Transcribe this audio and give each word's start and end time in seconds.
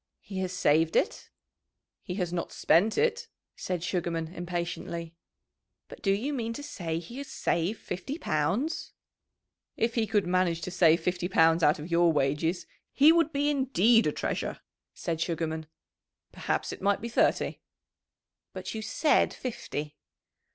"He 0.21 0.39
has 0.39 0.51
saved 0.51 0.95
it?" 0.95 1.29
"He 2.01 2.15
has 2.15 2.33
not 2.33 2.51
spent 2.51 2.97
it," 2.97 3.27
said 3.55 3.83
Sugarman, 3.83 4.33
impatiently. 4.33 5.13
"But 5.89 6.01
do 6.01 6.11
you 6.11 6.33
mean 6.33 6.53
to 6.53 6.63
say 6.63 6.97
he 6.97 7.19
has 7.19 7.27
saved 7.27 7.79
fifty 7.79 8.17
pounds?" 8.17 8.93
"If 9.77 9.93
he 9.93 10.07
could 10.07 10.25
manage 10.25 10.61
to 10.61 10.71
save 10.71 11.01
fifty 11.03 11.27
pounds 11.27 11.61
out 11.61 11.77
of 11.77 11.91
your 11.91 12.11
wages 12.11 12.65
he 12.91 13.11
would 13.11 13.31
be 13.31 13.47
indeed 13.51 14.07
a 14.07 14.11
treasure," 14.11 14.61
said 14.95 15.21
Sugarman. 15.21 15.67
"Perhaps 16.31 16.71
it 16.73 16.81
might 16.81 16.99
be 17.01 17.07
thirty." 17.07 17.59
"But 18.53 18.73
you 18.73 18.81
said 18.81 19.31
fifty." 19.31 19.97